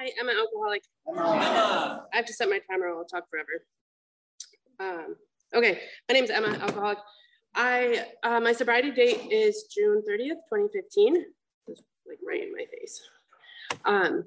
Hi, 0.00 0.10
I'm 0.18 0.30
an 0.30 0.36
alcoholic. 0.38 0.82
Emma. 1.06 2.06
I 2.10 2.16
have 2.16 2.24
to 2.24 2.32
set 2.32 2.48
my 2.48 2.58
timer 2.70 2.86
or 2.86 3.00
I'll 3.00 3.04
talk 3.04 3.24
forever. 3.28 3.66
Um, 4.80 5.16
okay, 5.54 5.78
my 6.08 6.14
name 6.14 6.24
is 6.24 6.30
Emma, 6.30 6.56
alcoholic. 6.58 6.96
I 7.54 8.06
uh, 8.22 8.40
my 8.40 8.52
sobriety 8.52 8.92
date 8.92 9.30
is 9.30 9.64
June 9.64 10.02
30th, 10.08 10.40
2015. 10.48 11.16
It's 11.66 11.82
like 12.08 12.16
right 12.26 12.42
in 12.42 12.50
my 12.50 12.64
face. 12.72 13.02
Um, 13.84 14.24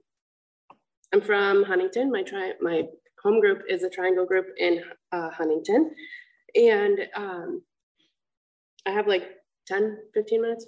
I'm 1.12 1.22
from 1.22 1.64
Huntington. 1.64 2.12
My 2.12 2.22
tri 2.22 2.52
my 2.62 2.84
home 3.24 3.40
group 3.40 3.64
is 3.68 3.82
a 3.82 3.90
triangle 3.90 4.28
group 4.28 4.46
in 4.60 4.84
uh, 5.12 5.32
Huntington. 5.32 5.90
And 6.54 7.00
um, 7.16 7.64
I 8.86 8.92
have 8.92 9.08
like 9.08 9.24
10, 9.66 9.98
15 10.14 10.40
minutes. 10.40 10.68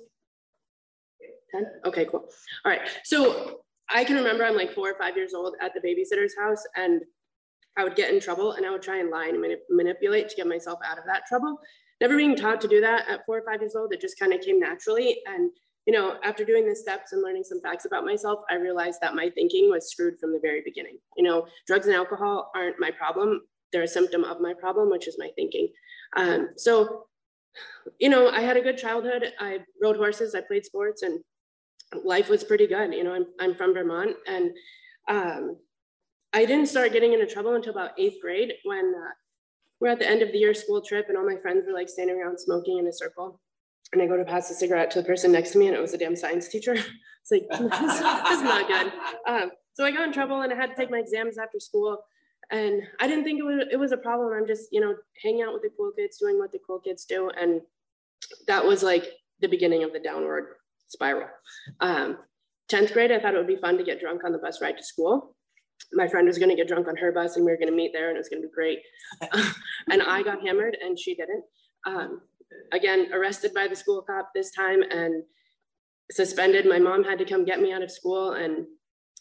10? 1.51 1.65
Okay, 1.85 2.05
cool. 2.05 2.27
All 2.65 2.71
right. 2.71 2.81
So 3.03 3.64
I 3.89 4.04
can 4.04 4.15
remember 4.15 4.43
I'm 4.43 4.55
like 4.55 4.73
four 4.73 4.89
or 4.89 4.97
five 4.97 5.15
years 5.15 5.33
old 5.33 5.55
at 5.61 5.73
the 5.73 5.79
babysitter's 5.79 6.36
house 6.38 6.63
and 6.75 7.01
I 7.78 7.83
would 7.83 7.96
get 7.96 8.14
in 8.14 8.19
trouble 8.19 8.54
and 8.54 8.65
I 8.65 8.71
would 8.71 8.82
try 8.82 9.00
and 9.00 9.10
lie 9.10 9.27
and 9.27 9.37
manip 9.37 9.60
manipulate 9.69 10.29
to 10.29 10.36
get 10.36 10.47
myself 10.47 10.79
out 10.86 10.97
of 10.97 11.05
that 11.05 11.25
trouble. 11.27 11.60
Never 12.01 12.18
being 12.18 12.36
taught 12.36 12.61
to 12.61 12.68
do 12.68 12.82
that 12.82 13.07
at 13.07 13.25
four 13.25 13.37
or 13.37 13.43
five 13.46 13.61
years 13.61 13.75
old, 13.75 13.93
it 13.93 14.01
just 14.01 14.19
kind 14.19 14.33
of 14.33 14.41
came 14.41 14.60
naturally. 14.60 15.18
And, 15.27 15.51
you 15.86 15.93
know, 15.93 16.18
after 16.24 16.43
doing 16.43 16.68
the 16.68 16.75
steps 16.75 17.13
and 17.13 17.21
learning 17.21 17.43
some 17.43 17.61
facts 17.61 17.86
about 17.86 18.05
myself, 18.05 18.39
I 18.50 18.55
realized 18.55 19.00
that 19.01 19.15
my 19.15 19.29
thinking 19.29 19.69
was 19.69 19.89
screwed 19.89 20.19
from 20.19 20.33
the 20.33 20.39
very 20.41 20.61
beginning. 20.63 20.97
You 21.15 21.24
know, 21.24 21.47
drugs 21.68 21.88
and 21.88 21.96
alcohol 21.96 22.52
aren't 22.55 22.79
my 22.79 22.91
problem. 22.91 23.41
They're 23.71 23.83
a 23.83 23.88
symptom 23.88 24.24
of 24.24 24.41
my 24.41 24.54
problem, 24.54 24.89
which 24.89 25.07
is 25.07 25.18
my 25.18 25.29
thinking. 25.36 25.69
Um, 26.18 26.49
so, 26.57 27.05
you 27.99 28.10
know, 28.10 28.29
I 28.29 28.41
had 28.41 28.57
a 28.57 28.61
good 28.61 28.77
childhood. 28.77 29.33
I 29.39 29.60
rode 29.82 29.97
horses, 29.97 30.36
I 30.36 30.41
played 30.41 30.65
sports, 30.65 31.02
and 31.02 31.21
life 32.03 32.30
was 32.30 32.44
pretty 32.44 32.67
good. 32.67 32.94
You 32.94 33.03
know, 33.03 33.14
I'm, 33.14 33.25
I'm 33.39 33.56
from 33.56 33.73
Vermont 33.73 34.16
and 34.28 34.52
um, 35.08 35.58
I 36.34 36.45
didn't 36.45 36.67
start 36.67 36.94
getting 36.94 37.14
into 37.14 37.28
trouble 37.28 37.56
until 37.56 37.72
about 37.72 37.92
eighth 37.98 38.22
grade 38.22 38.53
when 38.64 38.94
uh, 38.95 39.11
we're 39.80 39.89
at 39.89 40.00
the 40.00 40.09
end 40.09 40.22
of 40.22 40.31
the 40.31 40.38
year 40.38 40.53
school 40.53 40.81
trip 40.81 41.05
and 41.09 41.17
all 41.17 41.25
my 41.25 41.38
friends 41.38 41.66
were 41.67 41.73
like 41.73 41.89
standing 41.89 42.19
around 42.19 42.39
smoking 42.39 42.77
in 42.77 42.88
a 42.88 42.94
circle. 42.94 43.39
And 43.94 44.02
I 44.02 44.08
go 44.08 44.17
to 44.17 44.25
pass 44.25 44.50
a 44.50 44.53
cigarette 44.53 44.92
to 44.92 45.02
the 45.02 45.08
person 45.08 45.31
next 45.31 45.52
to 45.52 45.59
me 45.59 45.67
and 45.67 45.75
it 45.75 45.81
was 45.81 45.94
a 45.94 45.97
damn 45.97 46.16
science 46.16 46.47
teacher. 46.47 46.73
it's 47.22 47.31
like, 47.31 47.47
this, 47.52 47.69
this, 47.72 48.31
is 48.31 48.42
not 48.42 48.67
good. 48.67 48.92
Um, 49.27 49.52
so 49.73 49.86
I 49.86 49.92
got 49.92 50.08
in 50.08 50.14
trouble 50.14 50.42
and 50.42 50.52
I 50.52 50.55
had 50.55 50.70
to 50.70 50.75
take 50.75 50.89
my 50.89 50.99
exams 50.99 51.38
after 51.38 51.59
school. 51.59 52.03
And 52.52 52.83
I 52.99 53.08
didn't 53.08 53.23
think 53.23 53.39
it 53.39 53.44
was, 53.44 53.67
it 53.72 53.77
was 53.77 53.92
a 53.92 53.97
problem. 53.97 54.33
I'm 54.33 54.47
just, 54.47 54.70
you 54.72 54.80
know, 54.80 54.94
hanging 55.23 55.42
out 55.42 55.53
with 55.53 55.64
the 55.64 55.72
cool 55.77 55.92
kids, 55.97 56.17
doing 56.17 56.38
what 56.38 56.52
the 56.52 56.59
cool 56.66 56.80
kids 56.80 57.05
do. 57.05 57.30
And 57.30 57.61
that 58.47 58.64
was 58.64 58.83
like 58.83 59.05
the 59.39 59.47
beginning 59.47 59.83
of 59.83 59.94
the 59.94 59.99
downward 59.99 60.55
spiral. 60.88 61.28
Um, 61.80 62.17
10th 62.72 62.94
grade, 62.94 63.11
I 63.11 63.19
thought 63.19 63.36
it 63.36 63.38
would 63.38 63.47
be 63.47 63.58
fun 63.58 63.78
to 63.78 63.83
get 63.83 64.00
drunk 64.00 64.23
on 64.23 64.31
the 64.31 64.39
bus 64.39 64.61
ride 64.61 64.78
to 64.78 64.83
school. 64.83 65.36
My 65.94 66.08
friend 66.08 66.27
was 66.27 66.38
going 66.38 66.50
to 66.50 66.55
get 66.55 66.67
drunk 66.67 66.88
on 66.88 66.97
her 66.97 67.11
bus 67.11 67.36
and 67.36 67.45
we 67.45 67.52
were 67.52 67.58
going 67.58 67.69
to 67.69 67.75
meet 67.75 67.92
there 67.94 68.09
and 68.09 68.17
it 68.17 68.19
was 68.19 68.30
going 68.30 68.42
to 68.42 68.47
be 68.47 68.53
great. 68.53 68.80
and 69.92 70.02
I 70.02 70.23
got 70.23 70.42
hammered 70.42 70.77
and 70.81 70.97
she 70.97 71.16
didn't. 71.16 71.44
Um, 71.86 72.22
again, 72.72 73.09
arrested 73.14 73.53
by 73.53 73.67
the 73.67 73.75
school 73.75 74.02
cop 74.02 74.31
this 74.33 74.52
time 74.52 74.81
and 74.81 75.23
suspended. 76.11 76.66
My 76.66 76.80
mom 76.80 77.03
had 77.03 77.20
to 77.20 77.25
come 77.25 77.45
get 77.45 77.61
me 77.61 77.72
out 77.72 77.83
of 77.83 77.92
school. 77.92 78.33
And, 78.33 78.66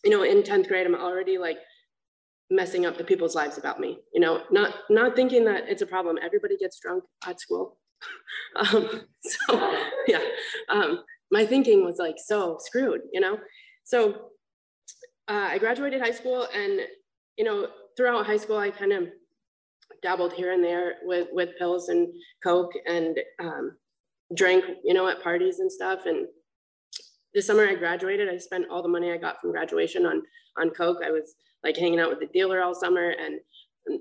you 0.05 0.11
know, 0.11 0.23
in 0.23 0.43
10th 0.43 0.69
grade, 0.69 0.87
I'm 0.87 0.95
already 0.95 1.39
like 1.39 1.59
messing 2.51 2.87
up 2.87 2.97
the 2.97 3.05
people's 3.05 3.35
lives 3.35 3.59
about 3.59 3.81
me, 3.81 3.99
you 4.13 4.21
know, 4.21 4.43
not, 4.51 4.75
not 4.89 5.17
thinking 5.17 5.45
that 5.47 5.65
it's 5.69 5.83
a 5.83 5.87
problem. 5.87 6.19
Everybody 6.23 6.57
gets 6.57 6.79
drunk 6.79 7.05
at 7.27 7.41
school. 7.41 7.79
um, 8.57 9.03
so 9.23 9.81
yeah, 10.07 10.21
um, 10.69 11.03
my 11.31 11.45
thinking 11.45 11.85
was 11.85 11.99
like 11.99 12.17
so 12.25 12.59
screwed, 12.61 13.03
you 13.13 13.21
know? 13.21 13.39
So 13.85 14.13
uh, 15.29 15.49
I 15.51 15.59
graduated 15.59 16.01
high 16.01 16.11
school 16.11 16.47
and, 16.55 16.81
you 17.37 17.45
know, 17.45 17.69
throughout 17.97 18.27
high 18.27 18.37
school, 18.37 18.59
I 18.59 18.71
kind 18.71 18.93
of 18.93 19.09
dabbled 20.03 20.33
here 20.33 20.53
and 20.53 20.63
there 20.63 20.95
with, 21.03 21.29
with 21.33 21.59
pills 21.59 21.89
and 21.89 22.09
Coke 22.43 22.73
and 22.87 23.19
um, 23.41 23.77
drank, 24.35 24.65
you 24.85 24.95
know, 24.95 25.09
at 25.09 25.23
parties 25.23 25.61
and 25.61 25.71
stuff. 25.71 26.07
And 26.07 26.27
the 27.35 27.43
summer 27.43 27.67
I 27.67 27.75
graduated, 27.75 28.29
I 28.29 28.39
spent 28.39 28.67
all 28.71 28.83
the 28.83 28.89
money 28.89 29.13
I 29.13 29.17
got 29.17 29.41
from 29.41 29.53
graduation 29.53 30.07
on, 30.07 30.23
on 30.59 30.71
Coke. 30.71 30.99
I 31.05 31.11
was 31.11 31.35
like 31.63 31.77
hanging 31.77 32.01
out 32.01 32.11
with 32.11 32.21
the 32.21 32.27
dealer 32.27 32.63
all 32.63 32.75
summer 32.75 33.11
and 33.11 33.41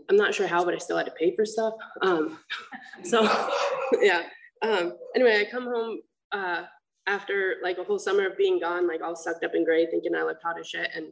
I'm 0.09 0.15
not 0.15 0.33
sure 0.33 0.47
how, 0.47 0.63
but 0.63 0.73
I 0.73 0.77
still 0.77 0.97
had 0.97 1.05
to 1.05 1.13
pay 1.13 1.35
for 1.35 1.45
stuff. 1.45 1.73
Um, 2.01 2.39
so 3.03 3.23
yeah. 4.01 4.23
Um, 4.61 4.93
anyway, 5.15 5.41
I 5.41 5.51
come 5.51 5.65
home 5.65 5.99
uh, 6.31 6.63
after 7.07 7.55
like 7.63 7.77
a 7.77 7.83
whole 7.83 7.99
summer 7.99 8.27
of 8.27 8.37
being 8.37 8.59
gone, 8.59 8.87
like 8.87 9.01
all 9.01 9.15
sucked 9.15 9.43
up 9.43 9.55
in 9.55 9.65
gray, 9.65 9.85
thinking 9.85 10.15
I 10.15 10.23
looked 10.23 10.43
hot 10.43 10.59
as 10.59 10.67
shit. 10.67 10.89
And 10.95 11.07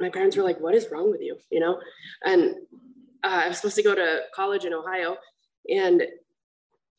my 0.00 0.08
parents 0.08 0.36
were 0.36 0.42
like, 0.42 0.60
what 0.60 0.74
is 0.74 0.88
wrong 0.90 1.10
with 1.10 1.20
you? 1.20 1.36
You 1.50 1.60
know? 1.60 1.80
And 2.24 2.54
uh, 3.24 3.42
I 3.44 3.48
was 3.48 3.58
supposed 3.58 3.76
to 3.76 3.82
go 3.82 3.94
to 3.94 4.22
college 4.34 4.64
in 4.64 4.74
Ohio. 4.74 5.16
And 5.68 6.02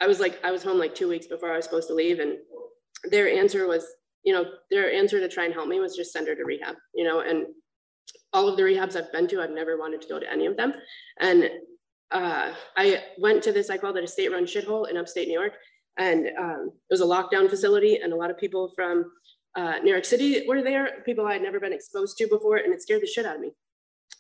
I 0.01 0.07
was 0.07 0.19
like, 0.19 0.43
I 0.43 0.51
was 0.51 0.63
home 0.63 0.79
like 0.79 0.95
two 0.95 1.09
weeks 1.09 1.27
before 1.27 1.51
I 1.51 1.57
was 1.57 1.65
supposed 1.65 1.87
to 1.89 1.93
leave. 1.93 2.19
And 2.19 2.37
their 3.11 3.29
answer 3.29 3.67
was, 3.67 3.85
you 4.23 4.33
know, 4.33 4.45
their 4.71 4.91
answer 4.91 5.19
to 5.19 5.27
try 5.27 5.45
and 5.45 5.53
help 5.53 5.67
me 5.67 5.79
was 5.79 5.95
just 5.95 6.13
send 6.13 6.27
her 6.27 6.35
to 6.35 6.45
rehab, 6.45 6.75
you 6.93 7.03
know, 7.03 7.19
and 7.19 7.47
all 8.31 8.47
of 8.47 8.57
the 8.57 8.63
rehabs 8.63 8.95
I've 8.95 9.11
been 9.11 9.27
to, 9.27 9.41
I've 9.41 9.51
never 9.51 9.77
wanted 9.77 10.01
to 10.01 10.07
go 10.07 10.19
to 10.19 10.31
any 10.31 10.45
of 10.45 10.57
them. 10.57 10.73
And 11.19 11.49
uh, 12.11 12.53
I 12.77 13.03
went 13.17 13.43
to 13.43 13.51
this, 13.51 13.69
I 13.69 13.77
called 13.77 13.97
it 13.97 14.03
a 14.03 14.07
state 14.07 14.31
run 14.31 14.45
shithole 14.45 14.89
in 14.89 14.97
upstate 14.97 15.27
New 15.27 15.39
York. 15.39 15.53
And 15.97 16.27
um, 16.39 16.71
it 16.89 16.93
was 16.93 17.01
a 17.01 17.05
lockdown 17.05 17.49
facility, 17.49 17.97
and 17.97 18.13
a 18.13 18.15
lot 18.15 18.31
of 18.31 18.37
people 18.37 18.71
from 18.75 19.11
uh, 19.55 19.75
New 19.83 19.91
York 19.91 20.05
City 20.05 20.45
were 20.47 20.63
there, 20.63 21.03
people 21.05 21.27
I 21.27 21.33
had 21.33 21.41
never 21.41 21.59
been 21.59 21.73
exposed 21.73 22.17
to 22.17 22.27
before, 22.27 22.57
and 22.57 22.73
it 22.73 22.81
scared 22.81 23.01
the 23.01 23.07
shit 23.07 23.25
out 23.25 23.35
of 23.35 23.41
me. 23.41 23.51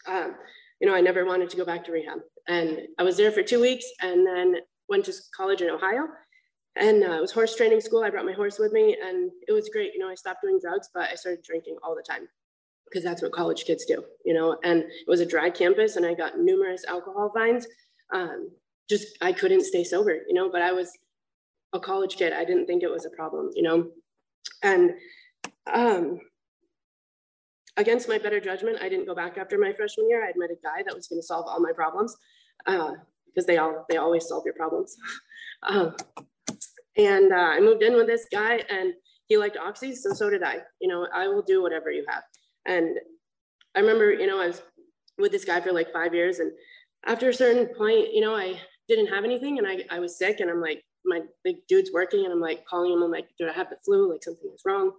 Um, 0.07 0.35
you 0.79 0.87
know, 0.87 0.95
I 0.95 1.01
never 1.01 1.25
wanted 1.25 1.49
to 1.49 1.57
go 1.57 1.65
back 1.65 1.83
to 1.85 1.91
rehab. 1.91 2.19
And 2.47 2.81
I 2.99 3.03
was 3.03 3.17
there 3.17 3.31
for 3.31 3.41
two 3.41 3.61
weeks 3.61 3.85
and 4.01 4.27
then 4.27 4.57
went 4.89 5.05
to 5.05 5.13
college 5.35 5.61
in 5.61 5.69
Ohio. 5.69 6.07
And 6.75 7.03
uh, 7.03 7.13
it 7.13 7.21
was 7.21 7.31
horse 7.31 7.55
training 7.55 7.81
school. 7.81 8.03
I 8.03 8.09
brought 8.09 8.25
my 8.25 8.33
horse 8.33 8.57
with 8.59 8.73
me, 8.73 8.97
and 9.01 9.31
it 9.47 9.51
was 9.51 9.69
great. 9.69 9.93
You 9.93 9.99
know, 9.99 10.09
I 10.09 10.15
stopped 10.15 10.41
doing 10.41 10.59
drugs, 10.61 10.89
but 10.93 11.09
I 11.09 11.15
started 11.15 11.43
drinking 11.43 11.77
all 11.83 11.95
the 11.95 12.01
time 12.01 12.27
because 12.85 13.03
that's 13.03 13.21
what 13.21 13.31
college 13.31 13.65
kids 13.65 13.85
do, 13.85 14.03
you 14.25 14.33
know. 14.33 14.57
And 14.63 14.79
it 14.79 15.07
was 15.07 15.19
a 15.19 15.25
dry 15.25 15.51
campus, 15.51 15.95
and 15.95 16.05
I 16.05 16.15
got 16.15 16.39
numerous 16.39 16.83
alcohol 16.85 17.31
vines. 17.33 17.67
Um, 18.11 18.49
just 18.89 19.17
I 19.21 19.33
couldn't 19.33 19.65
stay 19.65 19.83
sober, 19.83 20.19
you 20.27 20.33
know. 20.33 20.49
But 20.51 20.63
I 20.63 20.71
was 20.71 20.97
a 21.73 21.79
college 21.79 22.15
kid. 22.17 22.33
I 22.33 22.45
didn't 22.45 22.67
think 22.67 22.83
it 22.83 22.91
was 22.91 23.05
a 23.05 23.09
problem, 23.09 23.49
you 23.55 23.63
know? 23.63 23.87
And 24.61 24.91
um, 25.71 26.19
against 27.77 28.07
my 28.07 28.17
better 28.17 28.39
judgment, 28.39 28.77
I 28.81 28.89
didn't 28.89 29.07
go 29.07 29.15
back 29.15 29.37
after 29.37 29.57
my 29.57 29.73
freshman 29.73 30.09
year. 30.09 30.23
I 30.23 30.27
had 30.27 30.37
met 30.37 30.51
a 30.51 30.55
guy 30.63 30.83
that 30.85 30.95
was 30.95 31.07
going 31.07 31.19
to 31.19 31.25
solve 31.25 31.45
all 31.47 31.59
my 31.59 31.71
problems 31.73 32.15
because 32.65 32.95
uh, 33.39 33.47
they 33.47 33.57
all 33.57 33.85
they 33.89 33.97
always 33.97 34.27
solve 34.27 34.43
your 34.45 34.53
problems. 34.53 34.95
um, 35.63 35.95
and 36.97 37.33
uh, 37.33 37.35
I 37.35 37.59
moved 37.59 37.81
in 37.81 37.95
with 37.95 38.07
this 38.07 38.27
guy, 38.31 38.61
and 38.69 38.93
he 39.27 39.37
liked 39.37 39.57
oxy, 39.57 39.95
so 39.95 40.13
so 40.13 40.29
did 40.29 40.43
I. 40.43 40.59
You 40.79 40.87
know, 40.87 41.07
I 41.13 41.27
will 41.27 41.41
do 41.41 41.61
whatever 41.61 41.91
you 41.91 42.05
have. 42.07 42.23
And 42.65 42.97
I 43.75 43.79
remember, 43.79 44.13
you 44.13 44.27
know, 44.27 44.39
I 44.39 44.47
was 44.47 44.61
with 45.17 45.31
this 45.31 45.45
guy 45.45 45.59
for 45.61 45.71
like 45.71 45.91
five 45.91 46.13
years, 46.13 46.39
and 46.39 46.51
after 47.05 47.29
a 47.29 47.33
certain 47.33 47.67
point, 47.75 48.13
you 48.13 48.21
know, 48.21 48.35
I 48.35 48.59
didn't 48.87 49.07
have 49.07 49.23
anything, 49.23 49.57
and 49.57 49.67
I 49.67 49.83
I 49.89 49.99
was 49.99 50.17
sick, 50.17 50.39
and 50.39 50.49
I'm 50.49 50.61
like, 50.61 50.83
my 51.05 51.21
big 51.43 51.57
dude's 51.67 51.91
working 51.93 52.23
and 52.23 52.33
I'm 52.33 52.39
like 52.39 52.65
calling 52.65 52.91
him. 52.91 53.03
I'm 53.03 53.11
like, 53.11 53.27
do 53.37 53.47
I 53.47 53.53
have 53.53 53.69
the 53.69 53.77
flu? 53.83 54.11
Like 54.11 54.23
something 54.23 54.49
is 54.53 54.61
wrong. 54.65 54.91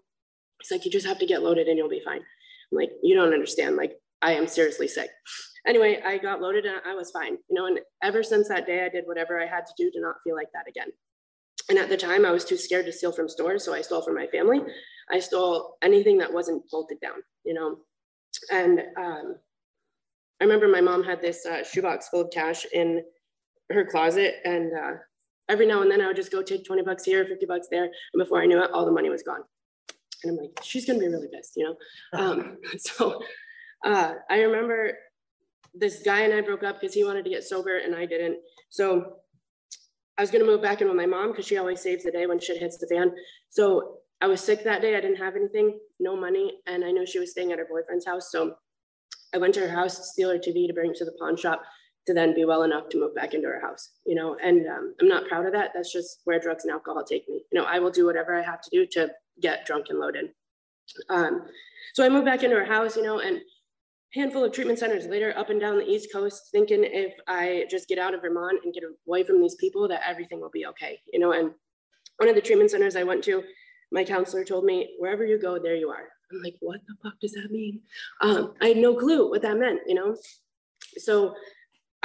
He's 0.60 0.70
like, 0.70 0.84
you 0.84 0.90
just 0.90 1.06
have 1.06 1.18
to 1.18 1.26
get 1.26 1.42
loaded 1.42 1.68
and 1.68 1.78
you'll 1.78 1.88
be 1.88 2.02
fine. 2.04 2.20
I'm 2.20 2.78
like, 2.78 2.90
you 3.02 3.14
don't 3.14 3.32
understand. 3.32 3.76
Like 3.76 3.98
I 4.22 4.32
am 4.32 4.46
seriously 4.46 4.88
sick. 4.88 5.10
Anyway, 5.66 6.00
I 6.04 6.18
got 6.18 6.42
loaded 6.42 6.66
and 6.66 6.80
I 6.86 6.94
was 6.94 7.10
fine, 7.10 7.38
you 7.48 7.54
know, 7.54 7.66
and 7.66 7.80
ever 8.02 8.22
since 8.22 8.48
that 8.48 8.66
day, 8.66 8.84
I 8.84 8.90
did 8.90 9.04
whatever 9.06 9.40
I 9.40 9.46
had 9.46 9.64
to 9.66 9.72
do 9.78 9.90
to 9.90 10.00
not 10.00 10.16
feel 10.22 10.34
like 10.34 10.48
that 10.52 10.68
again. 10.68 10.88
And 11.70 11.78
at 11.78 11.88
the 11.88 11.96
time 11.96 12.26
I 12.26 12.30
was 12.30 12.44
too 12.44 12.58
scared 12.58 12.86
to 12.86 12.92
steal 12.92 13.12
from 13.12 13.28
stores. 13.28 13.64
So 13.64 13.72
I 13.72 13.80
stole 13.80 14.02
from 14.02 14.14
my 14.14 14.26
family. 14.26 14.60
I 15.10 15.18
stole 15.18 15.76
anything 15.82 16.18
that 16.18 16.32
wasn't 16.32 16.62
bolted 16.70 17.00
down, 17.00 17.22
you 17.44 17.54
know? 17.54 17.78
And 18.50 18.80
um, 18.98 19.36
I 20.40 20.44
remember 20.44 20.68
my 20.68 20.80
mom 20.80 21.02
had 21.02 21.22
this 21.22 21.46
uh, 21.46 21.64
shoebox 21.64 22.08
full 22.08 22.22
of 22.22 22.30
cash 22.30 22.66
in 22.72 23.02
her 23.70 23.84
closet 23.84 24.36
and 24.44 24.72
uh, 24.76 24.92
every 25.48 25.66
now 25.66 25.82
and 25.82 25.90
then 25.90 26.00
I 26.00 26.06
would 26.06 26.16
just 26.16 26.32
go 26.32 26.42
take 26.42 26.64
20 26.64 26.82
bucks 26.82 27.04
here, 27.04 27.24
50 27.24 27.46
bucks 27.46 27.68
there. 27.70 27.84
And 27.84 28.18
before 28.18 28.40
I 28.40 28.46
knew 28.46 28.62
it, 28.62 28.70
all 28.72 28.84
the 28.84 28.92
money 28.92 29.10
was 29.10 29.22
gone. 29.22 29.40
And 30.22 30.32
I'm 30.32 30.36
like, 30.36 30.58
she's 30.62 30.86
gonna 30.86 30.98
be 30.98 31.08
really 31.08 31.28
pissed, 31.32 31.56
you 31.56 31.64
know? 31.64 32.18
Um, 32.18 32.58
so 32.78 33.22
uh, 33.84 34.14
I 34.30 34.40
remember 34.40 34.92
this 35.74 36.02
guy 36.02 36.20
and 36.20 36.32
I 36.32 36.40
broke 36.40 36.62
up 36.62 36.80
because 36.80 36.94
he 36.94 37.04
wanted 37.04 37.24
to 37.24 37.30
get 37.30 37.44
sober 37.44 37.78
and 37.78 37.94
I 37.94 38.06
didn't. 38.06 38.38
So 38.70 39.16
I 40.16 40.22
was 40.22 40.30
gonna 40.30 40.44
move 40.44 40.62
back 40.62 40.80
in 40.80 40.88
with 40.88 40.96
my 40.96 41.06
mom 41.06 41.32
because 41.32 41.46
she 41.46 41.58
always 41.58 41.80
saves 41.80 42.04
the 42.04 42.10
day 42.10 42.26
when 42.26 42.40
shit 42.40 42.58
hits 42.58 42.78
the 42.78 42.86
fan. 42.86 43.12
So 43.48 43.98
I 44.20 44.26
was 44.26 44.40
sick 44.40 44.64
that 44.64 44.80
day. 44.80 44.96
I 44.96 45.00
didn't 45.00 45.16
have 45.16 45.36
anything, 45.36 45.78
no 46.00 46.16
money. 46.16 46.60
And 46.66 46.84
I 46.84 46.92
knew 46.92 47.06
she 47.06 47.18
was 47.18 47.32
staying 47.32 47.52
at 47.52 47.58
her 47.58 47.66
boyfriend's 47.68 48.06
house. 48.06 48.30
So 48.30 48.54
I 49.34 49.38
went 49.38 49.52
to 49.54 49.60
her 49.60 49.68
house 49.68 49.96
to 49.96 50.04
steal 50.04 50.30
her 50.30 50.38
TV 50.38 50.66
to 50.68 50.72
bring 50.72 50.94
to 50.94 51.04
the 51.04 51.12
pawn 51.18 51.36
shop 51.36 51.62
to 52.06 52.14
then 52.14 52.34
be 52.34 52.44
well 52.44 52.64
enough 52.64 52.88
to 52.90 52.98
move 52.98 53.14
back 53.14 53.34
into 53.34 53.48
our 53.48 53.60
house, 53.60 53.90
you 54.04 54.14
know, 54.14 54.36
and 54.42 54.66
um, 54.66 54.94
I'm 55.00 55.08
not 55.08 55.26
proud 55.26 55.46
of 55.46 55.52
that. 55.52 55.70
That's 55.74 55.92
just 55.92 56.20
where 56.24 56.38
drugs 56.38 56.64
and 56.64 56.72
alcohol 56.72 57.02
take 57.04 57.28
me. 57.28 57.42
You 57.50 57.60
know, 57.60 57.66
I 57.66 57.78
will 57.78 57.90
do 57.90 58.06
whatever 58.06 58.34
I 58.34 58.42
have 58.42 58.60
to 58.60 58.70
do 58.70 58.86
to 58.92 59.10
get 59.40 59.64
drunk 59.66 59.86
and 59.88 59.98
loaded. 59.98 60.30
Um, 61.08 61.46
so 61.94 62.04
I 62.04 62.08
moved 62.08 62.26
back 62.26 62.42
into 62.42 62.56
our 62.56 62.64
house, 62.64 62.96
you 62.96 63.02
know, 63.02 63.20
and 63.20 63.40
handful 64.12 64.44
of 64.44 64.52
treatment 64.52 64.78
centers 64.78 65.06
later 65.06 65.32
up 65.36 65.50
and 65.50 65.60
down 65.60 65.78
the 65.78 65.88
East 65.88 66.12
Coast, 66.12 66.50
thinking 66.52 66.84
if 66.84 67.14
I 67.26 67.66
just 67.70 67.88
get 67.88 67.98
out 67.98 68.14
of 68.14 68.20
Vermont 68.20 68.60
and 68.64 68.72
get 68.72 68.84
away 69.06 69.24
from 69.24 69.40
these 69.40 69.56
people, 69.56 69.88
that 69.88 70.02
everything 70.06 70.40
will 70.40 70.50
be 70.50 70.66
okay, 70.66 71.00
you 71.12 71.18
know. 71.18 71.32
And 71.32 71.52
one 72.18 72.28
of 72.28 72.34
the 72.34 72.40
treatment 72.40 72.70
centers 72.70 72.96
I 72.96 73.02
went 73.02 73.24
to, 73.24 73.42
my 73.90 74.04
counselor 74.04 74.44
told 74.44 74.64
me, 74.64 74.94
wherever 74.98 75.24
you 75.24 75.38
go, 75.38 75.58
there 75.58 75.74
you 75.74 75.88
are. 75.88 76.08
I'm 76.30 76.42
like, 76.42 76.56
what 76.60 76.80
the 76.86 76.94
fuck 77.02 77.18
does 77.20 77.32
that 77.32 77.50
mean? 77.50 77.80
Um, 78.20 78.54
I 78.60 78.68
had 78.68 78.76
no 78.76 78.94
clue 78.94 79.28
what 79.28 79.42
that 79.42 79.58
meant, 79.58 79.80
you 79.86 79.94
know. 79.94 80.16
So 80.98 81.34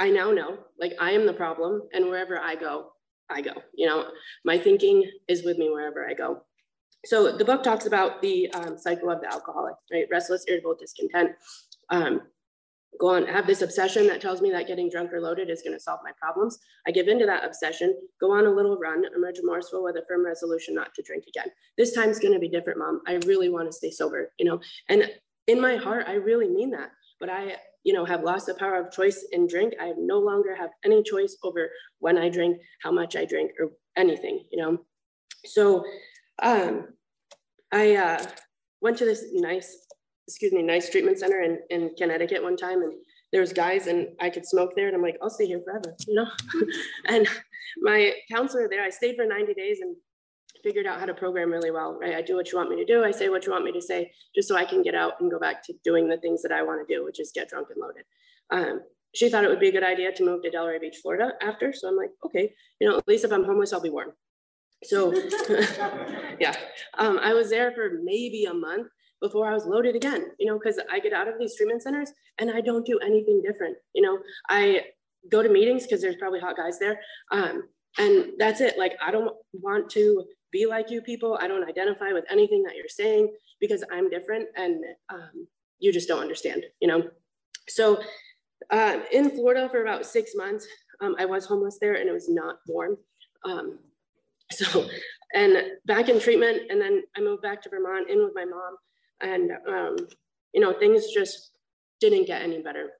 I 0.00 0.10
now 0.10 0.32
know, 0.32 0.58
like, 0.80 0.94
I 0.98 1.12
am 1.12 1.26
the 1.26 1.32
problem, 1.32 1.82
and 1.92 2.06
wherever 2.06 2.38
I 2.38 2.56
go, 2.56 2.92
I 3.28 3.42
go. 3.42 3.52
You 3.74 3.86
know, 3.86 4.06
my 4.44 4.58
thinking 4.58 5.08
is 5.28 5.44
with 5.44 5.58
me 5.58 5.70
wherever 5.70 6.08
I 6.08 6.14
go. 6.14 6.42
So 7.04 7.36
the 7.36 7.44
book 7.44 7.62
talks 7.62 7.86
about 7.86 8.20
the 8.20 8.50
um, 8.54 8.76
cycle 8.78 9.10
of 9.10 9.20
the 9.20 9.32
alcoholic, 9.32 9.74
right? 9.92 10.06
Restless, 10.10 10.44
irritable, 10.48 10.74
discontent. 10.74 11.32
Um, 11.90 12.22
go 12.98 13.08
on, 13.08 13.26
have 13.26 13.46
this 13.46 13.62
obsession 13.62 14.06
that 14.06 14.20
tells 14.20 14.40
me 14.40 14.50
that 14.50 14.66
getting 14.66 14.90
drunk 14.90 15.12
or 15.12 15.20
loaded 15.20 15.48
is 15.50 15.62
going 15.62 15.76
to 15.76 15.82
solve 15.82 16.00
my 16.02 16.12
problems. 16.20 16.58
I 16.86 16.90
give 16.90 17.08
into 17.08 17.26
that 17.26 17.44
obsession, 17.44 17.94
go 18.20 18.32
on 18.32 18.46
a 18.46 18.50
little 18.50 18.78
run, 18.78 19.04
emerge 19.14 19.38
remorseful 19.38 19.84
with 19.84 19.96
a 19.96 20.04
firm 20.08 20.24
resolution 20.24 20.74
not 20.74 20.94
to 20.94 21.02
drink 21.02 21.24
again. 21.28 21.48
This 21.78 21.92
time's 21.92 22.18
going 22.18 22.34
to 22.34 22.40
be 22.40 22.48
different, 22.48 22.78
mom. 22.78 23.02
I 23.06 23.14
really 23.26 23.50
want 23.50 23.68
to 23.68 23.72
stay 23.72 23.90
sober, 23.90 24.32
you 24.38 24.46
know, 24.46 24.60
and 24.88 25.10
in 25.46 25.60
my 25.60 25.76
heart, 25.76 26.04
I 26.06 26.14
really 26.14 26.48
mean 26.48 26.70
that. 26.70 26.90
But 27.18 27.28
I, 27.28 27.56
you 27.84 27.92
know, 27.92 28.04
have 28.04 28.22
lost 28.22 28.46
the 28.46 28.54
power 28.54 28.76
of 28.76 28.92
choice 28.92 29.24
in 29.32 29.46
drink. 29.46 29.74
I 29.80 29.92
no 29.96 30.18
longer 30.18 30.54
have 30.54 30.70
any 30.84 31.02
choice 31.02 31.36
over 31.42 31.70
when 31.98 32.18
I 32.18 32.28
drink, 32.28 32.58
how 32.82 32.92
much 32.92 33.16
I 33.16 33.24
drink, 33.24 33.52
or 33.58 33.70
anything, 33.96 34.44
you 34.50 34.62
know. 34.62 34.78
So 35.44 35.84
um, 36.42 36.88
I 37.72 37.96
uh, 37.96 38.26
went 38.80 38.98
to 38.98 39.04
this 39.04 39.24
nice 39.32 39.86
excuse 40.30 40.52
me, 40.52 40.62
nice 40.62 40.88
treatment 40.88 41.18
center 41.18 41.40
in, 41.42 41.58
in 41.70 41.90
Connecticut 41.98 42.40
one 42.40 42.56
time. 42.56 42.82
And 42.82 42.92
there 43.32 43.40
was 43.40 43.52
guys 43.52 43.88
and 43.88 44.08
I 44.20 44.30
could 44.30 44.46
smoke 44.46 44.76
there. 44.76 44.86
And 44.86 44.94
I'm 44.94 45.02
like, 45.02 45.16
I'll 45.20 45.28
stay 45.28 45.46
here 45.46 45.60
forever, 45.64 45.96
you 46.06 46.14
know? 46.14 46.26
and 47.06 47.26
my 47.82 48.12
counselor 48.30 48.68
there, 48.70 48.84
I 48.84 48.90
stayed 48.90 49.16
for 49.16 49.26
90 49.26 49.54
days 49.54 49.80
and 49.80 49.96
figured 50.62 50.86
out 50.86 51.00
how 51.00 51.06
to 51.06 51.14
program 51.14 51.50
really 51.50 51.70
well, 51.70 51.98
right? 52.00 52.14
I 52.14 52.22
do 52.22 52.36
what 52.36 52.50
you 52.50 52.58
want 52.58 52.70
me 52.70 52.76
to 52.76 52.84
do. 52.84 53.04
I 53.04 53.10
say 53.10 53.28
what 53.28 53.46
you 53.46 53.52
want 53.52 53.64
me 53.64 53.72
to 53.72 53.80
say, 53.80 54.12
just 54.34 54.48
so 54.48 54.56
I 54.56 54.64
can 54.64 54.82
get 54.82 54.94
out 54.94 55.20
and 55.20 55.30
go 55.30 55.38
back 55.38 55.62
to 55.64 55.74
doing 55.84 56.08
the 56.08 56.18
things 56.18 56.42
that 56.42 56.52
I 56.52 56.62
want 56.62 56.86
to 56.86 56.94
do, 56.94 57.04
which 57.04 57.20
is 57.20 57.32
get 57.34 57.48
drunk 57.48 57.68
and 57.70 57.80
loaded. 57.80 58.04
Um, 58.50 58.80
she 59.14 59.28
thought 59.28 59.44
it 59.44 59.50
would 59.50 59.60
be 59.60 59.68
a 59.68 59.72
good 59.72 59.84
idea 59.84 60.12
to 60.12 60.24
move 60.24 60.42
to 60.42 60.50
Delray 60.50 60.80
Beach, 60.80 60.98
Florida 61.02 61.32
after. 61.42 61.72
So 61.72 61.88
I'm 61.88 61.96
like, 61.96 62.10
okay, 62.24 62.52
you 62.80 62.88
know, 62.88 62.96
at 62.96 63.08
least 63.08 63.24
if 63.24 63.32
I'm 63.32 63.44
homeless, 63.44 63.72
I'll 63.72 63.80
be 63.80 63.90
warm. 63.90 64.12
So 64.84 65.12
yeah, 66.40 66.54
um, 66.96 67.18
I 67.18 67.34
was 67.34 67.50
there 67.50 67.72
for 67.72 68.00
maybe 68.02 68.44
a 68.44 68.54
month 68.54 68.88
before 69.20 69.48
I 69.48 69.54
was 69.54 69.66
loaded 69.66 69.96
again, 69.96 70.30
you 70.38 70.46
know, 70.46 70.58
because 70.58 70.80
I 70.90 70.98
get 71.00 71.12
out 71.12 71.28
of 71.28 71.38
these 71.38 71.56
treatment 71.56 71.82
centers 71.82 72.10
and 72.38 72.50
I 72.50 72.60
don't 72.60 72.86
do 72.86 72.98
anything 73.00 73.42
different. 73.44 73.76
You 73.94 74.02
know, 74.02 74.18
I 74.48 74.84
go 75.30 75.42
to 75.42 75.48
meetings 75.48 75.82
because 75.82 76.00
there's 76.00 76.16
probably 76.16 76.40
hot 76.40 76.56
guys 76.56 76.78
there. 76.78 77.00
Um, 77.30 77.64
and 77.98 78.32
that's 78.38 78.60
it. 78.60 78.78
Like, 78.78 78.92
I 79.04 79.10
don't 79.10 79.34
want 79.52 79.90
to 79.90 80.24
be 80.52 80.66
like 80.66 80.90
you 80.90 81.02
people. 81.02 81.38
I 81.40 81.48
don't 81.48 81.68
identify 81.68 82.12
with 82.12 82.24
anything 82.30 82.62
that 82.64 82.76
you're 82.76 82.88
saying 82.88 83.32
because 83.60 83.84
I'm 83.90 84.08
different 84.10 84.48
and 84.56 84.82
um, 85.12 85.46
you 85.78 85.92
just 85.92 86.08
don't 86.08 86.20
understand, 86.20 86.64
you 86.80 86.88
know? 86.88 87.02
So 87.68 88.00
uh, 88.70 88.98
in 89.12 89.30
Florida 89.30 89.68
for 89.68 89.82
about 89.82 90.06
six 90.06 90.32
months, 90.34 90.66
um, 91.00 91.14
I 91.18 91.24
was 91.24 91.46
homeless 91.46 91.78
there 91.80 91.94
and 91.94 92.08
it 92.08 92.12
was 92.12 92.28
not 92.28 92.56
warm. 92.66 92.96
Um, 93.44 93.78
so, 94.52 94.88
and 95.34 95.56
back 95.86 96.08
in 96.08 96.18
treatment, 96.20 96.70
and 96.70 96.80
then 96.80 97.02
I 97.16 97.20
moved 97.20 97.42
back 97.42 97.62
to 97.62 97.70
Vermont 97.70 98.10
in 98.10 98.22
with 98.24 98.32
my 98.34 98.44
mom 98.44 98.76
and 99.20 99.50
um, 99.68 99.96
you 100.52 100.60
know 100.60 100.72
things 100.72 101.06
just 101.12 101.52
didn't 102.00 102.26
get 102.26 102.42
any 102.42 102.62
better 102.62 102.90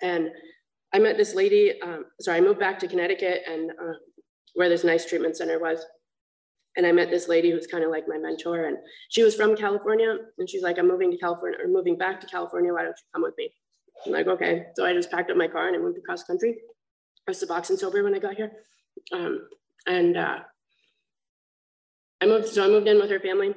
and 0.00 0.30
i 0.92 0.98
met 0.98 1.16
this 1.16 1.34
lady 1.34 1.80
um, 1.82 2.04
sorry 2.20 2.38
i 2.38 2.40
moved 2.40 2.60
back 2.60 2.78
to 2.78 2.88
connecticut 2.88 3.42
and 3.46 3.70
uh, 3.70 3.94
where 4.54 4.68
this 4.68 4.84
nice 4.84 5.04
treatment 5.04 5.36
center 5.36 5.58
was 5.58 5.84
and 6.76 6.86
i 6.86 6.92
met 6.92 7.10
this 7.10 7.28
lady 7.28 7.50
who's 7.50 7.66
kind 7.66 7.84
of 7.84 7.90
like 7.90 8.08
my 8.08 8.18
mentor 8.18 8.64
and 8.66 8.76
she 9.08 9.22
was 9.22 9.34
from 9.34 9.56
california 9.56 10.16
and 10.38 10.48
she's 10.48 10.62
like 10.62 10.78
i'm 10.78 10.88
moving 10.88 11.10
to 11.10 11.18
california 11.18 11.58
or 11.62 11.68
moving 11.68 11.96
back 11.96 12.20
to 12.20 12.26
california 12.26 12.72
why 12.72 12.82
don't 12.82 12.90
you 12.90 13.04
come 13.12 13.22
with 13.22 13.34
me? 13.38 13.50
I'm 14.06 14.12
like 14.12 14.26
okay. 14.26 14.66
So 14.76 14.84
i 14.84 14.92
just 14.92 15.10
packed 15.10 15.30
up 15.30 15.36
my 15.36 15.48
car 15.48 15.68
and 15.68 15.76
i 15.76 15.78
moved 15.78 15.98
across 15.98 16.24
country. 16.24 16.56
I 17.26 17.30
was 17.30 17.42
suboxone 17.42 17.78
sober 17.78 18.02
when 18.02 18.14
i 18.14 18.18
got 18.18 18.34
here. 18.34 18.52
Um, 19.12 19.48
and 19.86 20.16
uh, 20.16 20.38
i 22.20 22.26
moved 22.26 22.48
so 22.48 22.64
i 22.64 22.68
moved 22.68 22.88
in 22.88 22.98
with 22.98 23.10
her 23.10 23.20
family. 23.20 23.54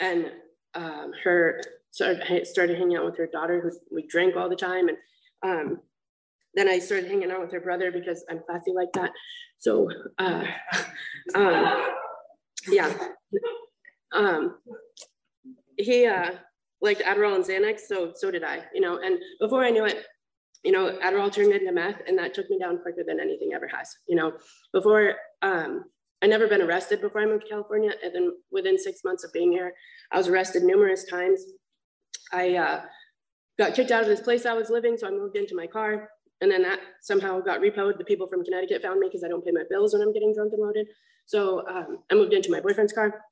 And 0.00 0.32
um, 0.74 1.12
her 1.22 1.60
started, 1.94 2.46
started 2.46 2.76
hanging 2.76 2.96
out 2.96 3.04
with 3.04 3.16
her 3.16 3.28
daughter 3.28 3.60
who 3.60 3.70
we 3.94 4.06
drank 4.06 4.36
all 4.36 4.48
the 4.48 4.56
time. 4.56 4.88
And 4.88 4.98
um, 5.42 5.80
then 6.54 6.68
I 6.68 6.78
started 6.80 7.08
hanging 7.08 7.30
out 7.30 7.40
with 7.40 7.52
her 7.52 7.60
brother 7.60 7.92
because 7.92 8.24
I'm 8.28 8.40
classy 8.44 8.72
like 8.72 8.92
that. 8.94 9.12
So 9.58 9.88
uh, 10.18 10.44
um, 11.34 11.76
yeah. 12.68 12.92
Um, 14.12 14.58
he 15.76 16.06
uh, 16.06 16.32
liked 16.80 17.02
Adderall 17.02 17.34
and 17.34 17.44
Xanax, 17.44 17.80
so 17.88 18.12
so 18.14 18.30
did 18.30 18.44
I, 18.44 18.62
you 18.74 18.80
know, 18.80 18.98
and 18.98 19.18
before 19.40 19.64
I 19.64 19.70
knew 19.70 19.84
it, 19.84 20.04
you 20.62 20.72
know, 20.72 20.98
Adderall 21.02 21.32
turned 21.32 21.52
into 21.52 21.72
meth 21.72 22.00
and 22.06 22.16
that 22.18 22.32
took 22.32 22.48
me 22.48 22.58
down 22.58 22.78
quicker 22.78 23.02
than 23.06 23.20
anything 23.20 23.52
ever 23.54 23.68
has, 23.68 23.88
you 24.08 24.16
know, 24.16 24.32
before 24.72 25.14
um, 25.42 25.84
I 26.22 26.26
never 26.26 26.48
been 26.48 26.62
arrested 26.62 27.02
before 27.02 27.20
I 27.20 27.26
moved 27.26 27.42
to 27.42 27.50
California. 27.50 27.92
And 28.02 28.14
then 28.14 28.32
within 28.50 28.78
six 28.78 29.00
months 29.04 29.24
of 29.24 29.32
being 29.32 29.52
here, 29.52 29.74
I 30.10 30.16
was 30.16 30.26
arrested 30.26 30.62
numerous 30.62 31.04
times. 31.04 31.42
I 32.32 32.56
uh, 32.56 32.80
got 33.58 33.74
kicked 33.74 33.90
out 33.90 34.02
of 34.02 34.08
this 34.08 34.22
place 34.22 34.46
I 34.46 34.54
was 34.54 34.70
living, 34.70 34.96
so 34.96 35.06
I 35.06 35.10
moved 35.10 35.36
into 35.36 35.54
my 35.54 35.66
car. 35.66 36.08
And 36.40 36.50
then 36.50 36.62
that 36.62 36.80
somehow 37.02 37.40
got 37.40 37.60
repoed. 37.60 37.98
The 37.98 38.04
people 38.04 38.26
from 38.26 38.44
Connecticut 38.44 38.82
found 38.82 39.00
me 39.00 39.08
because 39.08 39.24
I 39.24 39.28
don't 39.28 39.44
pay 39.44 39.52
my 39.52 39.64
bills 39.68 39.92
when 39.92 40.02
I'm 40.02 40.12
getting 40.12 40.34
drunk 40.34 40.52
and 40.52 40.62
loaded. 40.62 40.88
So 41.26 41.66
um, 41.68 41.98
I 42.10 42.14
moved 42.14 42.32
into 42.32 42.50
my 42.50 42.60
boyfriend's 42.60 42.92
car. 42.92 43.22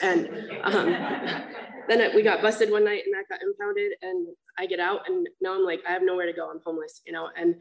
And 0.00 0.28
um, 0.64 0.86
then 1.88 2.14
we 2.14 2.22
got 2.22 2.42
busted 2.42 2.70
one 2.70 2.84
night 2.84 3.02
and 3.06 3.14
that 3.14 3.28
got 3.28 3.42
impounded. 3.42 3.92
And 4.02 4.28
I 4.58 4.66
get 4.66 4.80
out 4.80 5.08
and 5.08 5.28
now 5.40 5.54
I'm 5.54 5.64
like, 5.64 5.80
I 5.88 5.92
have 5.92 6.02
nowhere 6.02 6.26
to 6.26 6.32
go. 6.32 6.50
I'm 6.50 6.60
homeless, 6.64 7.00
you 7.06 7.12
know, 7.12 7.28
and 7.36 7.54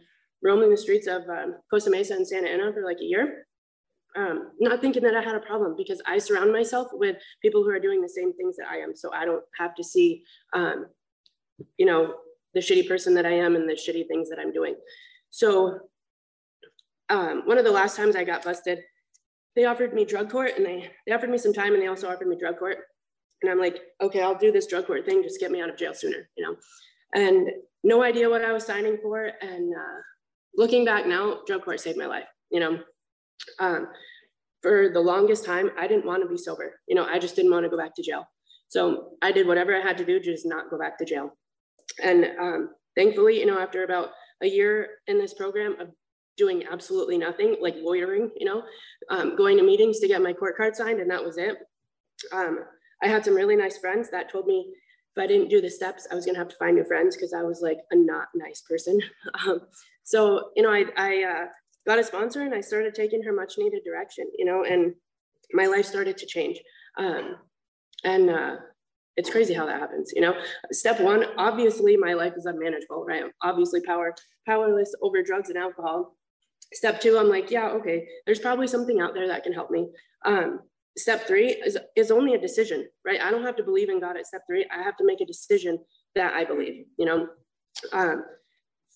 roaming 0.44 0.72
the 0.72 0.78
streets 0.78 1.07
of 1.07 1.22
um, 1.30 1.56
Costa 1.69 1.89
Mesa 1.89 2.16
and 2.16 2.28
Santa 2.28 2.50
Ana 2.50 2.74
for 2.74 2.83
like 2.83 3.00
a 3.00 3.06
year 3.06 3.45
um, 4.16 4.51
not 4.60 4.81
thinking 4.81 5.04
that 5.04 5.16
I 5.16 5.22
had 5.22 5.36
a 5.36 5.39
problem 5.39 5.75
because 5.78 6.01
I 6.06 6.18
surround 6.18 6.51
myself 6.51 6.88
with 6.92 7.18
people 7.42 7.63
who 7.63 7.69
are 7.69 7.80
doing 7.80 8.01
the 8.01 8.10
same 8.10 8.33
things 8.33 8.57
that 8.57 8.68
I 8.69 8.78
am. 8.78 8.95
So 8.95 9.12
I 9.13 9.25
don't 9.25 9.44
have 9.57 9.75
to 9.75 9.83
see, 9.83 10.24
um, 10.54 10.88
you 11.78 11.86
know, 11.86 12.16
the 12.53 12.59
shitty 12.59 12.88
person 12.88 13.13
that 13.15 13.25
I 13.25 13.31
am 13.31 13.56
and 13.56 13.69
the 13.69 13.74
shitty 13.74 14.07
things 14.07 14.30
that 14.30 14.40
I'm 14.40 14.52
doing. 14.52 14.76
So 15.30 15.80
um, 17.09 17.44
one 17.45 17.57
of 17.57 17.66
the 17.66 17.71
last 17.71 17.95
times 17.97 18.16
I 18.16 18.23
got 18.23 18.44
busted, 18.44 18.80
they 19.56 19.66
offered 19.66 19.94
me 19.94 20.06
drug 20.06 20.30
court 20.30 20.54
and 20.57 20.66
they, 20.66 20.92
they 21.06 21.14
offered 21.14 21.30
me 21.30 21.37
some 21.37 21.54
time 21.54 21.73
and 21.73 21.81
they 21.81 21.87
also 21.87 22.09
offered 22.09 22.28
me 22.28 22.37
drug 22.37 22.57
court. 22.57 22.78
And 23.42 23.52
I'm 23.52 23.59
like, 23.59 23.81
okay, 24.02 24.21
I'll 24.21 24.37
do 24.37 24.52
this 24.52 24.68
drug 24.68 24.87
court 24.87 25.06
thing, 25.06 25.23
just 25.23 25.40
get 25.40 25.52
me 25.52 25.61
out 25.61 25.69
of 25.69 25.78
jail 25.78 25.94
sooner, 25.94 26.30
you 26.37 26.45
know? 26.45 26.56
And 27.14 27.49
no 27.83 28.04
idea 28.04 28.30
what 28.30 28.45
I 28.45 28.54
was 28.54 28.66
signing 28.66 28.97
for. 29.02 29.31
And 29.42 29.73
uh, 29.73 29.99
looking 30.56 30.85
back 30.85 31.07
now, 31.07 31.40
drug 31.47 31.64
court 31.64 31.80
saved 31.80 31.97
my 31.97 32.06
life, 32.06 32.28
you 32.52 32.59
know? 32.59 32.80
Um, 33.59 33.87
for 34.61 34.90
the 34.94 34.99
longest 34.99 35.44
time, 35.44 35.71
I 35.78 35.87
didn't 35.87 36.06
want 36.06 36.21
to 36.21 36.30
be 36.30 36.37
sober. 36.37 36.80
You 36.87 36.95
know, 36.95 37.06
I 37.06 37.18
just 37.18 37.35
didn't 37.35 37.52
want 37.52 37.64
to 37.64 37.69
go 37.69 37.78
back 37.78 37.95
to 37.95 38.04
jail. 38.04 38.26
So 38.68 39.09
I 39.21 39.31
did 39.31 39.47
whatever 39.47 39.76
I 39.76 39.81
had 39.81 39.97
to 39.97 40.06
do 40.06 40.19
just 40.19 40.45
not 40.45 40.69
go 40.69 40.78
back 40.78 40.97
to 40.99 41.06
jail. 41.06 41.35
And 42.04 42.26
um, 42.40 42.69
thankfully, 42.95 43.40
you 43.40 43.45
know, 43.45 43.60
after 43.60 43.83
about 43.83 44.10
a 44.42 44.48
year 44.48 44.88
in 45.07 45.18
this 45.18 45.33
program 45.33 45.80
of 45.80 45.90
doing 46.38 46.64
absolutely 46.71 47.18
nothing, 47.18 47.57
like 47.62 47.76
loitering, 47.78 48.31
you 48.36 48.45
know, 48.45 48.64
um, 49.10 49.36
going 49.36 49.57
to 49.57 49.64
meetings 49.64 50.00
to 50.00 50.07
get 50.07 50.21
my 50.21 50.33
court 50.33 50.57
card 50.57 50.76
signed, 50.76 51.00
and 51.00 51.12
that 51.12 51.24
was 51.24 51.38
it. 51.38 51.57
Um, 52.31 52.60
I 53.04 53.07
had 53.07 53.26
some 53.26 53.36
really 53.36 53.56
nice 53.56 53.78
friends 53.78 54.10
that 54.12 54.31
told 54.31 54.45
me 54.45 54.74
if 55.16 55.21
I 55.21 55.28
didn't 55.28 55.50
do 55.50 55.62
the 55.62 55.69
steps, 55.69 56.07
I 56.10 56.16
was 56.16 56.26
gonna 56.26 56.38
have 56.38 56.48
to 56.50 56.56
find 56.56 56.76
new 56.76 56.86
friends 56.86 57.16
because 57.16 57.33
I 57.33 57.44
was 57.44 57.62
like 57.62 57.80
a 57.92 57.95
not 57.95 58.28
nice 58.36 58.62
person. 58.62 59.00
Um, 59.48 59.62
so, 60.04 60.50
you 60.56 60.64
know, 60.64 60.71
I, 60.71 60.86
I 60.98 61.24
uh, 61.24 61.45
got 61.86 62.00
a 62.00 62.04
sponsor 62.04 62.42
and 62.42 62.54
I 62.54 62.62
started 62.62 62.95
taking 62.95 63.24
her 63.24 63.31
much 63.31 63.54
needed 63.57 63.83
direction, 63.83 64.26
you 64.38 64.45
know, 64.45 64.64
and 64.64 64.94
my 65.54 65.68
life 65.68 65.86
started 65.86 66.18
to 66.18 66.26
change. 66.26 66.60
Um, 66.98 67.38
and 68.04 68.30
uh, 68.30 68.56
it's 69.18 69.30
crazy 69.30 69.53
how 69.53 69.65
that 69.65 69.80
happens, 69.80 70.11
you 70.15 70.21
know. 70.21 70.35
Step 70.71 70.99
one, 70.99 71.25
obviously 71.37 71.97
my 71.97 72.13
life 72.13 72.33
is 72.37 72.45
unmanageable, 72.45 73.06
right? 73.06 73.23
I'm 73.23 73.31
obviously 73.41 73.81
power 73.81 74.13
powerless 74.47 74.94
over 75.01 75.21
drugs 75.21 75.49
and 75.49 75.57
alcohol. 75.57 76.18
Step 76.73 77.01
two, 77.01 77.18
I'm 77.18 77.30
like, 77.30 77.51
yeah, 77.51 77.69
okay, 77.69 78.07
there's 78.25 78.39
probably 78.39 78.68
something 78.68 79.01
out 79.01 79.13
there 79.13 79.27
that 79.27 79.44
can 79.44 79.53
help 79.53 79.71
me. 79.71 79.89
Um, 80.25 80.61
step 80.97 81.27
three 81.27 81.49
is, 81.49 81.77
is 81.95 82.11
only 82.11 82.33
a 82.33 82.39
decision, 82.39 82.87
right? 83.06 83.21
I 83.21 83.31
don't 83.31 83.44
have 83.44 83.57
to 83.57 83.63
believe 83.63 83.89
in 83.89 83.99
God 83.99 84.18
at 84.18 84.25
step 84.25 84.44
three. 84.47 84.65
I 84.71 84.81
have 84.81 84.97
to 84.97 85.06
make 85.06 85.21
a 85.21 85.25
decision 85.25 85.80
that 86.15 86.33
I 86.33 86.45
believe, 86.45 86.85
you 86.97 87.06
know. 87.06 87.27
Um, 87.94 88.23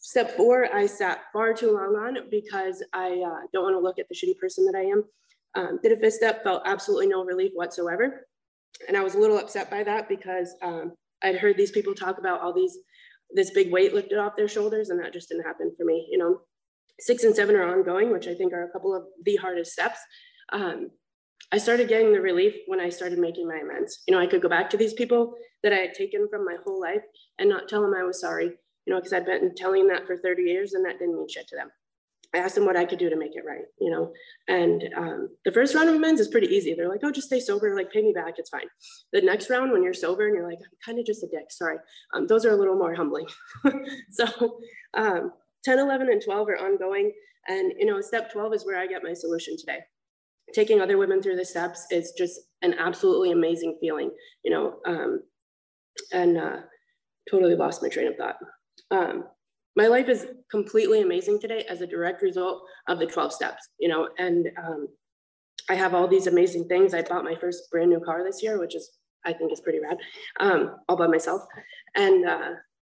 Step 0.05 0.37
four, 0.37 0.71
I 0.71 0.85
sat 0.85 1.21
far 1.33 1.51
too 1.51 1.71
long 1.71 1.95
on 1.95 2.29
because 2.29 2.83
I 2.93 3.23
uh, 3.25 3.47
don't 3.51 3.63
want 3.63 3.75
to 3.75 3.79
look 3.79 3.97
at 3.97 4.07
the 4.07 4.13
shitty 4.13 4.37
person 4.37 4.63
that 4.65 4.75
I 4.75 4.83
am. 4.83 5.03
Um, 5.55 5.79
did 5.81 5.93
a 5.93 5.97
fifth 5.97 6.13
step, 6.13 6.43
felt 6.43 6.61
absolutely 6.67 7.07
no 7.07 7.25
relief 7.25 7.53
whatsoever. 7.55 8.27
And 8.87 8.97
I 8.97 9.03
was 9.03 9.15
a 9.15 9.19
little 9.19 9.37
upset 9.37 9.69
by 9.69 9.83
that 9.83 10.09
because 10.09 10.55
um, 10.61 10.93
I'd 11.23 11.37
heard 11.37 11.57
these 11.57 11.71
people 11.71 11.93
talk 11.93 12.17
about 12.17 12.41
all 12.41 12.53
these 12.53 12.77
this 13.33 13.51
big 13.51 13.71
weight 13.71 13.93
lifted 13.93 14.19
off 14.19 14.35
their 14.35 14.47
shoulders 14.47 14.89
and 14.89 14.99
that 14.99 15.11
just 15.11 15.29
didn't 15.29 15.45
happen 15.45 15.73
for 15.77 15.85
me, 15.85 16.07
you 16.11 16.17
know. 16.17 16.41
Six 16.99 17.23
and 17.23 17.35
seven 17.35 17.55
are 17.55 17.77
ongoing, 17.77 18.11
which 18.11 18.27
I 18.27 18.35
think 18.35 18.53
are 18.53 18.63
a 18.63 18.71
couple 18.71 18.95
of 18.95 19.03
the 19.23 19.35
hardest 19.35 19.73
steps. 19.73 19.99
Um, 20.53 20.91
I 21.51 21.57
started 21.57 21.89
getting 21.89 22.13
the 22.13 22.21
relief 22.21 22.55
when 22.67 22.79
I 22.79 22.89
started 22.89 23.19
making 23.19 23.47
my 23.47 23.57
amends. 23.57 24.03
You 24.07 24.13
know, 24.13 24.21
I 24.21 24.27
could 24.27 24.41
go 24.41 24.49
back 24.49 24.69
to 24.69 24.77
these 24.77 24.93
people 24.93 25.33
that 25.63 25.73
I 25.73 25.77
had 25.77 25.93
taken 25.93 26.27
from 26.29 26.45
my 26.45 26.55
whole 26.63 26.79
life 26.79 27.01
and 27.39 27.49
not 27.49 27.67
tell 27.67 27.81
them 27.81 27.93
I 27.93 28.03
was 28.03 28.21
sorry, 28.21 28.45
you 28.45 28.93
know, 28.93 28.97
because 28.97 29.13
I'd 29.13 29.25
been 29.25 29.53
telling 29.55 29.87
that 29.87 30.07
for 30.07 30.17
30 30.17 30.43
years 30.43 30.73
and 30.73 30.85
that 30.85 30.99
didn't 30.99 31.17
mean 31.17 31.27
shit 31.27 31.47
to 31.49 31.55
them. 31.55 31.69
I 32.35 32.39
asked 32.39 32.55
them 32.55 32.65
what 32.65 32.75
I 32.75 32.83
could 32.83 32.99
do 32.99 33.09
to 33.09 33.15
make 33.15 33.35
it 33.35 33.45
right, 33.47 33.63
you 33.79 33.89
know. 33.89 34.11
And 34.49 34.83
um, 34.97 35.29
the 35.45 35.53
first 35.53 35.73
round 35.73 35.87
of 35.87 35.95
amends 35.95 36.19
is 36.19 36.27
pretty 36.27 36.47
easy. 36.47 36.73
They're 36.73 36.89
like, 36.89 36.99
oh, 37.03 37.11
just 37.11 37.27
stay 37.27 37.39
sober, 37.39 37.73
like 37.73 37.91
pay 37.93 38.01
me 38.01 38.11
back, 38.13 38.33
it's 38.37 38.49
fine. 38.49 38.67
The 39.13 39.21
next 39.21 39.49
round, 39.49 39.71
when 39.71 39.83
you're 39.83 39.93
sober 39.93 40.27
and 40.27 40.35
you're 40.35 40.47
like, 40.47 40.59
I'm 40.59 40.77
kind 40.85 40.99
of 40.99 41.05
just 41.05 41.23
a 41.23 41.27
dick, 41.27 41.49
sorry. 41.49 41.77
Um, 42.13 42.27
those 42.27 42.45
are 42.45 42.51
a 42.51 42.57
little 42.57 42.75
more 42.75 42.93
humbling. 42.93 43.27
so 44.11 44.59
um, 44.95 45.31
10, 45.63 45.79
11, 45.79 46.09
and 46.09 46.21
12 46.21 46.49
are 46.49 46.57
ongoing. 46.57 47.13
And, 47.47 47.71
you 47.79 47.85
know, 47.85 48.01
step 48.01 48.31
12 48.33 48.53
is 48.53 48.65
where 48.65 48.79
I 48.79 48.87
get 48.87 49.03
my 49.03 49.13
solution 49.13 49.55
today. 49.57 49.79
Taking 50.53 50.81
other 50.81 50.97
women 50.97 51.21
through 51.21 51.37
the 51.37 51.45
steps 51.45 51.85
is 51.89 52.13
just 52.17 52.39
an 52.61 52.73
absolutely 52.77 53.31
amazing 53.31 53.77
feeling, 53.79 54.11
you 54.43 54.51
know, 54.51 54.75
um, 54.85 55.21
and 56.11 56.37
uh, 56.37 56.57
totally 57.31 57.55
lost 57.55 57.81
my 57.81 57.87
train 57.87 58.07
of 58.07 58.17
thought. 58.17 58.35
My 59.75 59.87
life 59.87 60.07
is 60.07 60.27
completely 60.49 61.01
amazing 61.01 61.39
today 61.39 61.65
as 61.69 61.81
a 61.81 61.87
direct 61.87 62.21
result 62.21 62.63
of 62.87 62.99
the 62.99 63.05
12 63.05 63.33
steps, 63.33 63.69
you 63.77 63.89
know, 63.89 64.09
and 64.17 64.49
um, 64.57 64.87
I 65.69 65.75
have 65.75 65.93
all 65.93 66.07
these 66.07 66.27
amazing 66.27 66.67
things. 66.67 66.93
I 66.93 67.01
bought 67.01 67.23
my 67.23 67.35
first 67.35 67.69
brand 67.71 67.89
new 67.89 67.99
car 67.99 68.23
this 68.23 68.41
year, 68.41 68.59
which 68.59 68.75
is, 68.75 68.89
I 69.25 69.33
think 69.33 69.51
is 69.51 69.59
pretty 69.59 69.79
rad, 69.79 69.97
um, 70.39 70.77
all 70.87 70.95
by 70.95 71.07
myself. 71.07 71.41
And, 71.95 72.25
uh, 72.27 72.51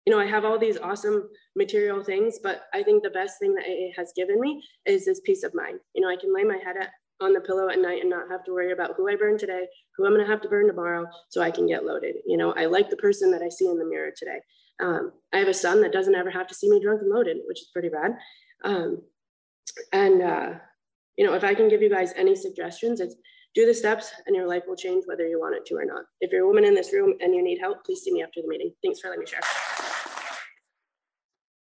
you 0.04 0.12
know, 0.12 0.21
I 0.21 0.26
have 0.26 0.45
all 0.45 0.59
these 0.59 0.76
awesome 0.76 1.28
material 1.56 2.04
things, 2.04 2.38
but 2.42 2.62
I 2.75 2.83
think 2.83 3.02
the 3.02 3.11
best 3.11 3.38
thing 3.40 3.54
that 3.54 3.64
AA 3.64 3.92
has 3.97 4.12
given 4.14 4.40
me 4.40 4.62
is 4.85 5.04
this 5.04 5.21
peace 5.25 5.45
of 5.45 5.54
mind. 5.54 5.80
You 5.95 6.02
know, 6.02 6.11
I 6.11 6.16
can 6.16 6.35
lay 6.35 6.45
my 6.45 6.59
head 6.62 6.76
at, 6.80 6.90
on 7.21 7.33
the 7.33 7.40
pillow 7.40 7.68
at 7.68 7.80
night 7.80 8.02
and 8.02 8.11
not 8.11 8.30
have 8.30 8.45
to 8.45 8.52
worry 8.52 8.73
about 8.73 8.92
who 8.97 9.09
I 9.09 9.16
burn 9.16 9.38
today, 9.38 9.66
who 9.97 10.04
I'm 10.04 10.12
going 10.12 10.25
to 10.25 10.30
have 10.30 10.42
to 10.42 10.49
burn 10.49 10.66
tomorrow, 10.66 11.06
so 11.30 11.40
I 11.40 11.50
can 11.50 11.66
get 11.66 11.85
loaded. 11.85 12.16
You 12.26 12.37
know, 12.37 12.52
I 12.52 12.66
like 12.66 12.90
the 12.90 12.97
person 12.97 13.30
that 13.30 13.42
I 13.42 13.49
see 13.49 13.66
in 13.66 13.78
the 13.78 13.87
mirror 13.87 14.12
today. 14.14 14.40
Um, 14.80 15.12
I 15.33 15.38
have 15.38 15.49
a 15.49 15.54
son 15.54 15.80
that 15.83 15.92
doesn't 15.92 16.14
ever 16.14 16.30
have 16.30 16.47
to 16.49 16.54
see 16.54 16.71
me 16.71 16.80
drunk 16.80 17.02
and 17.02 17.11
loaded, 17.11 17.38
which 17.47 17.61
is 17.61 17.71
pretty 17.73 17.88
bad. 17.88 18.12
Um, 18.64 19.02
and, 19.92 20.23
uh, 20.23 20.50
you 21.16 21.26
know, 21.26 21.35
if 21.35 21.45
I 21.45 21.54
can 21.54 21.68
give 21.68 21.83
you 21.83 21.90
guys 21.90 22.12
any 22.16 22.37
suggestions, 22.37 23.00
it's 23.00 23.16
do 23.54 23.64
the 23.64 23.73
steps 23.73 24.12
and 24.26 24.37
your 24.37 24.47
life 24.47 24.64
will 24.68 24.76
change 24.76 25.04
whether 25.06 25.26
you 25.26 25.40
want 25.40 25.56
it 25.56 25.64
to 25.64 25.76
or 25.76 25.85
not. 25.87 26.04
If 26.21 26.30
you're 26.30 26.45
a 26.45 26.47
woman 26.47 26.64
in 26.64 26.75
this 26.75 26.92
room 26.92 27.14
and 27.21 27.35
you 27.35 27.42
need 27.42 27.59
help, 27.59 27.85
please 27.85 28.02
see 28.02 28.12
me 28.12 28.23
after 28.23 28.42
the 28.42 28.49
meeting. 28.49 28.73
Thanks 28.85 29.00
for 29.00 29.09
letting 29.09 29.21
me 29.21 29.26
share. 29.26 29.86